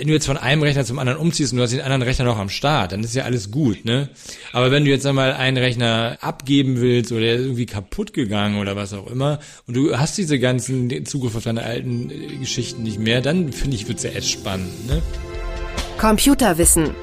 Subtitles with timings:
[0.00, 2.24] wenn du jetzt von einem Rechner zum anderen umziehst und du hast den anderen Rechner
[2.24, 4.08] noch am Start, dann ist ja alles gut, ne?
[4.54, 8.58] Aber wenn du jetzt einmal einen Rechner abgeben willst oder der ist irgendwie kaputt gegangen
[8.58, 12.82] oder was auch immer und du hast diese ganzen Zugriff auf deine alten äh, Geschichten
[12.82, 15.02] nicht mehr, dann finde ich, wird's ja echt spannend, ne?
[15.98, 16.94] Computerwissen.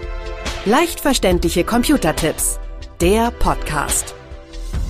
[0.66, 2.59] Leicht verständliche Computertipps.
[3.00, 4.16] Der Podcast.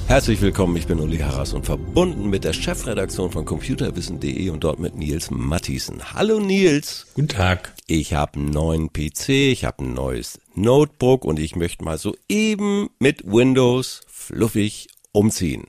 [0.08, 4.80] Herzlich willkommen, ich bin Uli Harras und verbunden mit der Chefredaktion von computerwissen.de und dort
[4.80, 6.14] mit Nils Mathiesen.
[6.14, 7.08] Hallo Nils.
[7.14, 7.74] Guten Tag.
[7.88, 12.16] Ich habe einen neuen PC, ich habe ein neues Notebook und ich möchte mal so
[12.30, 15.68] eben mit Windows fluffig umziehen.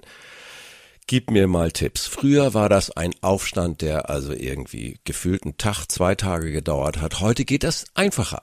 [1.08, 2.06] Gib mir mal Tipps.
[2.06, 7.18] Früher war das ein Aufstand, der also irgendwie gefühlt einen Tag, zwei Tage gedauert hat.
[7.18, 8.42] Heute geht das einfacher.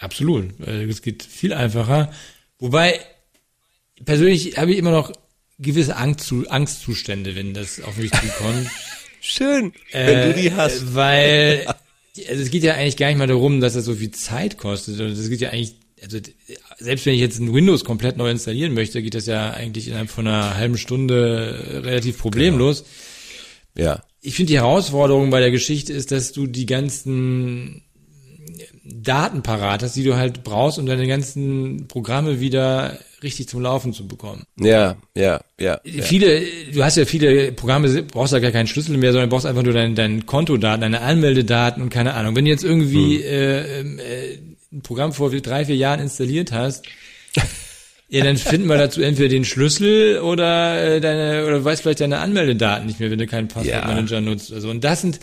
[0.00, 0.60] Absolut.
[0.60, 2.12] Äh, es geht viel einfacher.
[2.58, 3.00] Wobei
[4.04, 5.12] persönlich habe ich immer noch
[5.58, 8.68] gewisse Angst, Angstzustände, wenn das auf mich zukommt.
[9.20, 10.94] Schön, wenn äh, du die hast.
[10.94, 11.66] Weil
[12.28, 15.00] also es geht ja eigentlich gar nicht mal darum, dass das so viel Zeit kostet.
[15.00, 16.18] Es geht ja eigentlich, also
[16.78, 20.10] selbst wenn ich jetzt ein Windows komplett neu installieren möchte, geht das ja eigentlich innerhalb
[20.10, 22.84] von einer halben Stunde relativ problemlos.
[23.74, 23.90] Genau.
[23.90, 24.02] Ja.
[24.20, 27.82] Ich finde die Herausforderung bei der Geschichte ist, dass du die ganzen
[28.84, 33.92] Daten parat hast, die du halt brauchst, um deine ganzen Programme wieder richtig zum Laufen
[33.92, 34.44] zu bekommen.
[34.60, 35.80] Ja, ja, ja.
[35.84, 39.62] Viele, du hast ja viele Programme, brauchst ja gar keinen Schlüssel mehr, sondern brauchst einfach
[39.62, 42.36] nur deine, deine Kontodaten, deine Anmeldedaten und keine Ahnung.
[42.36, 43.98] Wenn du jetzt irgendwie hm.
[43.98, 44.38] äh, äh,
[44.72, 46.84] ein Programm vor drei, vier Jahren installiert hast,
[48.08, 52.18] ja, dann finden wir dazu entweder den Schlüssel oder äh, deine, oder weißt vielleicht deine
[52.18, 54.20] Anmeldedaten nicht mehr, wenn du keinen Passwortmanager ja.
[54.20, 54.52] nutzt.
[54.52, 55.18] Also, und das sind,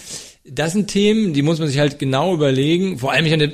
[0.45, 2.97] das sind Themen, die muss man sich halt genau überlegen.
[2.97, 3.53] Vor allem, ich meine,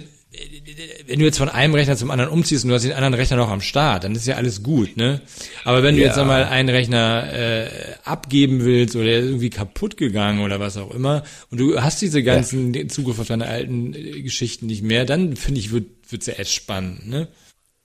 [1.05, 3.37] wenn du jetzt von einem Rechner zum anderen umziehst und du hast den anderen Rechner
[3.37, 5.21] noch am Start, dann ist ja alles gut, ne?
[5.63, 6.07] Aber wenn du ja.
[6.07, 7.69] jetzt einmal einen Rechner äh,
[8.03, 12.01] abgeben willst oder der ist irgendwie kaputt gegangen oder was auch immer und du hast
[12.01, 12.87] diese ganzen ja.
[12.87, 16.51] Zugriff auf deine alten äh, Geschichten nicht mehr, dann finde ich, wird wird's ja echt
[16.51, 17.27] spannend, ne?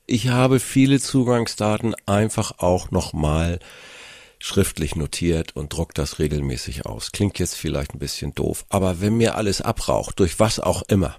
[0.06, 3.61] Ich habe viele Zugangsdaten einfach auch nochmal
[4.41, 7.12] schriftlich notiert und druck das regelmäßig aus.
[7.12, 11.17] Klingt jetzt vielleicht ein bisschen doof, aber wenn mir alles abraucht, durch was auch immer,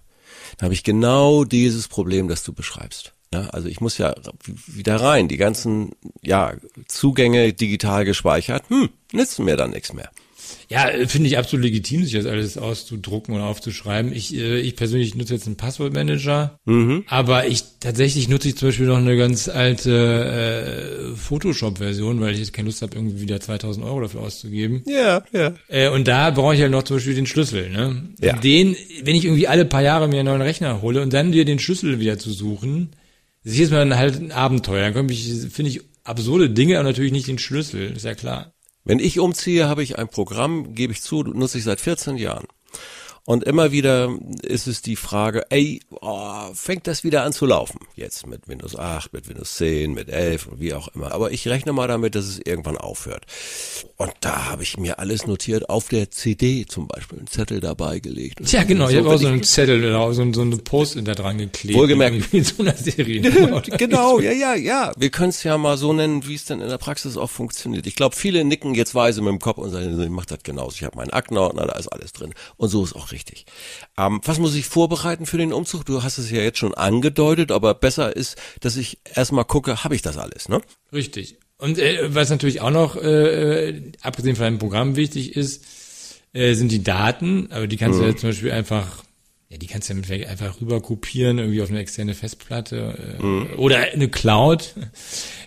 [0.58, 3.14] dann habe ich genau dieses Problem, das du beschreibst.
[3.34, 4.14] Ja, also ich muss ja
[4.68, 6.54] wieder rein, die ganzen ja,
[6.88, 10.12] Zugänge digital gespeichert, hm, nützen mir dann nichts mehr.
[10.70, 14.14] Ja, finde ich absolut legitim, sich das alles auszudrucken und aufzuschreiben.
[14.14, 17.04] Ich, äh, ich persönlich nutze jetzt einen Passwortmanager, mhm.
[17.08, 22.40] aber ich tatsächlich nutze ich zum Beispiel noch eine ganz alte äh, Photoshop-Version, weil ich
[22.40, 24.84] jetzt keine Lust habe, irgendwie wieder 2000 Euro dafür auszugeben.
[24.86, 25.54] Ja, ja.
[25.68, 27.70] Äh, und da brauche ich halt noch zum Beispiel den Schlüssel.
[27.70, 28.10] Ne?
[28.22, 28.38] Ja.
[28.38, 31.46] Den, wenn ich irgendwie alle paar Jahre mir einen neuen Rechner hole und dann dir
[31.46, 32.90] den Schlüssel wieder zu suchen,
[33.44, 34.92] das ist jetzt mal halt ein Abenteuer.
[34.92, 38.53] Dann ich, finde ich absurde Dinge, aber natürlich nicht den Schlüssel, ist ja klar.
[38.86, 42.48] Wenn ich umziehe, habe ich ein Programm, gebe ich zu, nutze ich seit 14 Jahren.
[43.26, 44.10] Und immer wieder
[44.42, 47.80] ist es die Frage, ey, oh, fängt das wieder an zu laufen?
[47.96, 51.14] Jetzt mit Windows 8, mit Windows 10, mit 11 und wie auch immer.
[51.14, 53.26] Aber ich rechne mal damit, dass es irgendwann aufhört.
[53.96, 58.00] Und da habe ich mir alles notiert, auf der CD zum Beispiel, einen Zettel dabei
[58.00, 58.42] gelegt.
[58.52, 59.82] Ja, genau, so, ich habe auch so einen Zettel,
[60.14, 61.80] so, so eine Post in da dran geklebt.
[61.80, 62.34] Wohlgemerkt.
[62.34, 63.22] In so einer Serie.
[63.78, 64.92] genau, ja, ja, ja.
[64.98, 67.88] Wir können es ja mal so nennen, wie es denn in der Praxis auch funktioniert.
[67.88, 70.76] Ich glaube, viele nicken jetzt weise mit dem Kopf und sagen, ich mach das genauso.
[70.76, 72.34] Ich habe meinen Aktenordner, da ist alles drin.
[72.58, 73.46] Und so ist auch richtig.
[73.98, 75.86] Ähm, was muss ich vorbereiten für den Umzug?
[75.86, 79.96] Du hast es ja jetzt schon angedeutet, aber besser ist, dass ich erstmal gucke, habe
[79.96, 80.62] ich das alles, ne?
[80.92, 81.38] Richtig.
[81.58, 85.64] Und äh, was natürlich auch noch, äh, äh abgesehen von einem Programm wichtig ist,
[86.34, 87.48] äh, sind die Daten.
[87.52, 88.04] Aber die kannst mhm.
[88.04, 89.04] du ja zum Beispiel einfach,
[89.50, 93.50] ja, die kannst du ja einfach rüber kopieren, irgendwie auf eine externe Festplatte äh, mhm.
[93.58, 94.74] oder eine Cloud.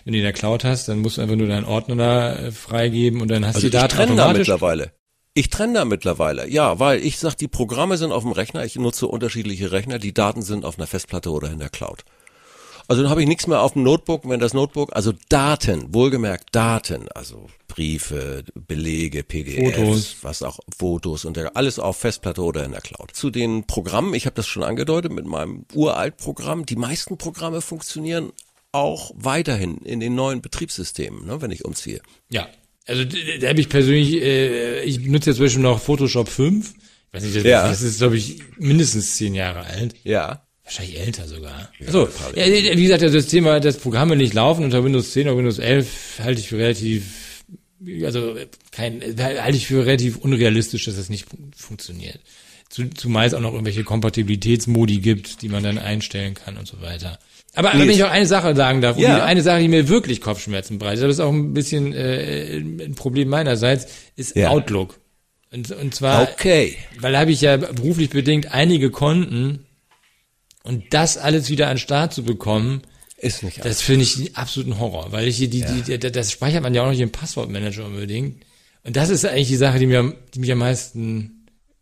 [0.05, 2.51] Wenn du in der Cloud hast, dann musst du einfach nur deinen Ordner da äh,
[2.51, 4.47] freigeben und dann hast also du die Daten automatisch.
[4.47, 4.91] Da mittlerweile.
[5.37, 8.75] Ich trenne da mittlerweile, ja, weil ich sag, die Programme sind auf dem Rechner, ich
[8.75, 12.05] nutze unterschiedliche Rechner, die Daten sind auf einer Festplatte oder in der Cloud.
[12.87, 16.55] Also dann habe ich nichts mehr auf dem Notebook, wenn das Notebook, also Daten, wohlgemerkt
[16.55, 20.17] Daten, also Briefe, Belege, PDFs, Fotos.
[20.23, 23.11] was auch Fotos und der, alles auf Festplatte oder in der Cloud.
[23.13, 28.31] Zu den Programmen, ich habe das schon angedeutet mit meinem Uralt-Programm, die meisten Programme funktionieren
[28.71, 32.01] auch weiterhin in den neuen Betriebssystemen, ne, wenn ich umziehe.
[32.27, 32.47] Ja,
[32.87, 33.03] also
[33.41, 36.73] da habe ich persönlich, äh, ich benutze jetzt zum Beispiel noch Photoshop 5.
[36.73, 37.67] Ich weiß nicht, das, ja.
[37.67, 39.93] das ist, glaube ich, mindestens zehn Jahre alt.
[40.03, 40.47] Ja.
[40.63, 41.71] Wahrscheinlich älter sogar.
[41.79, 45.37] Ja, Achso, ja, wie gesagt, das Thema, dass Programme nicht laufen unter Windows 10 oder
[45.37, 47.43] Windows 11 halte ich für relativ,
[48.03, 48.35] also
[48.71, 51.25] kein, halte ich für relativ unrealistisch, dass das nicht
[51.55, 52.19] funktioniert.
[52.69, 57.17] Zumal es auch noch irgendwelche Kompatibilitätsmodi gibt, die man dann einstellen kann und so weiter.
[57.53, 59.23] Aber nee, wenn ich auch eine Sache sagen darf, ja.
[59.23, 63.29] eine Sache, die mir wirklich Kopfschmerzen bereitet, das ist auch ein bisschen äh, ein Problem
[63.29, 64.49] meinerseits, ist ja.
[64.49, 64.99] Outlook.
[65.51, 66.75] Und, und zwar, okay.
[66.99, 69.65] weil da habe ich ja beruflich bedingt einige Konten,
[70.67, 72.81] Und das alles wieder an den Start zu bekommen,
[73.17, 76.31] Ist nicht das finde ich einen absoluten Horror, weil ich hier die, die, die, das
[76.31, 78.43] speichert man ja auch nicht im Passwortmanager unbedingt.
[78.83, 81.36] Und das ist eigentlich die Sache, die mir, die mich am meisten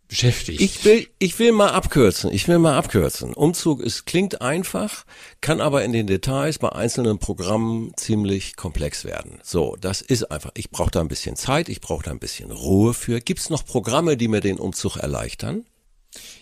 [0.07, 0.61] beschäftigt.
[0.61, 2.31] Ich will, ich will mal abkürzen.
[2.31, 3.33] Ich will mal abkürzen.
[3.33, 5.05] Umzug ist, klingt einfach,
[5.41, 9.39] kann aber in den Details bei einzelnen Programmen ziemlich komplex werden.
[9.43, 10.51] So, das ist einfach.
[10.55, 13.19] Ich brauche da ein bisschen Zeit, ich brauche da ein bisschen Ruhe für.
[13.19, 15.65] Gibt's noch Programme, die mir den Umzug erleichtern?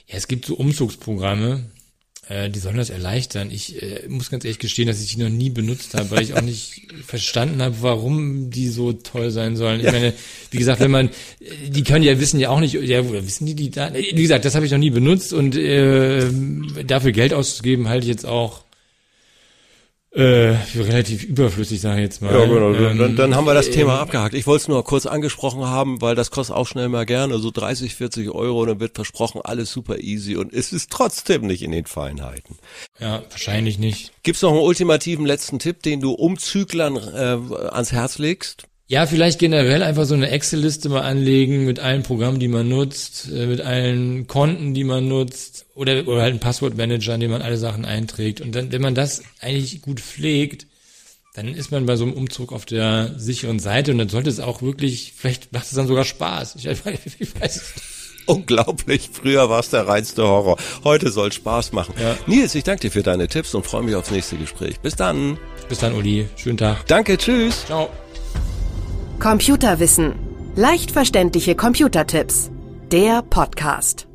[0.07, 1.65] Ja, es gibt so Umzugsprogramme,
[2.29, 3.51] äh, die sollen das erleichtern.
[3.51, 6.33] Ich äh, muss ganz ehrlich gestehen, dass ich die noch nie benutzt habe, weil ich
[6.33, 9.81] auch nicht verstanden habe, warum die so toll sein sollen.
[9.81, 10.13] Ich meine,
[10.51, 11.09] wie gesagt, wenn man,
[11.67, 13.93] die können ja wissen ja auch nicht, ja, wissen die die da?
[13.93, 16.25] Wie gesagt, das habe ich noch nie benutzt und äh,
[16.85, 18.63] dafür Geld auszugeben halte ich jetzt auch
[20.15, 22.31] äh, relativ überflüssig, sage ich jetzt mal.
[22.31, 24.35] Dann, dann, Ähm, dann haben wir das äh, Thema abgehakt.
[24.35, 27.49] Ich wollte es nur kurz angesprochen haben, weil das kostet auch schnell mal gerne, so
[27.49, 31.63] 30, 40 Euro und dann wird versprochen, alles super easy und es ist trotzdem nicht
[31.63, 32.57] in den Feinheiten.
[32.99, 34.11] Ja, wahrscheinlich nicht.
[34.21, 38.67] Gibt's noch einen ultimativen letzten Tipp, den du Umzüglern äh, ans Herz legst?
[38.87, 43.29] Ja, vielleicht generell einfach so eine Excel-Liste mal anlegen mit allen Programmen, die man nutzt,
[43.31, 47.41] äh, mit allen Konten, die man nutzt oder, oder halt einen Passwortmanager, in dem man
[47.41, 48.41] alle Sachen einträgt.
[48.41, 50.67] Und dann, wenn man das eigentlich gut pflegt,
[51.33, 54.39] dann ist man bei so einem Umzug auf der sicheren Seite und dann sollte es
[54.39, 56.55] auch wirklich, vielleicht macht es dann sogar Spaß.
[56.57, 56.65] Ich,
[57.19, 57.85] ich weiß es nicht.
[58.25, 60.57] Unglaublich, früher war es der reinste Horror.
[60.83, 61.93] Heute soll Spaß machen.
[61.99, 62.15] Ja.
[62.27, 64.79] Nils, ich danke dir für deine Tipps und freue mich aufs nächste Gespräch.
[64.79, 65.37] Bis dann.
[65.67, 66.27] Bis dann, Uli.
[66.37, 66.85] Schönen Tag.
[66.87, 67.65] Danke, tschüss.
[67.65, 67.89] Ciao.
[69.23, 70.15] Computerwissen.
[70.57, 72.51] Leicht verständliche Computertipps.
[72.91, 74.05] Der Podcast.